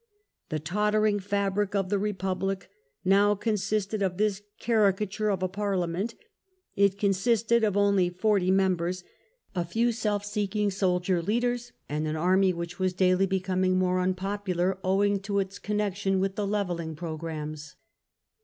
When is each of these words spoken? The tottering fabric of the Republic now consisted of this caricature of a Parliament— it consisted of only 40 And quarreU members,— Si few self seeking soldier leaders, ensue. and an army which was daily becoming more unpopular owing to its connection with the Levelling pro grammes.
The 0.49 0.57
tottering 0.57 1.19
fabric 1.19 1.75
of 1.75 1.89
the 1.89 1.99
Republic 1.99 2.71
now 3.05 3.35
consisted 3.35 4.01
of 4.01 4.17
this 4.17 4.41
caricature 4.59 5.29
of 5.29 5.43
a 5.43 5.47
Parliament— 5.47 6.15
it 6.85 6.97
consisted 6.97 7.63
of 7.63 7.77
only 7.77 8.09
40 8.09 8.47
And 8.49 8.51
quarreU 8.51 8.55
members,— 8.57 9.03
Si 9.55 9.63
few 9.63 9.91
self 9.91 10.25
seeking 10.25 10.71
soldier 10.71 11.21
leaders, 11.21 11.65
ensue. 11.67 11.75
and 11.89 12.07
an 12.07 12.15
army 12.15 12.51
which 12.51 12.79
was 12.79 12.93
daily 12.93 13.27
becoming 13.27 13.77
more 13.77 13.99
unpopular 13.99 14.79
owing 14.83 15.19
to 15.19 15.37
its 15.37 15.59
connection 15.59 16.19
with 16.19 16.35
the 16.35 16.47
Levelling 16.47 16.95
pro 16.95 17.15
grammes. 17.15 17.75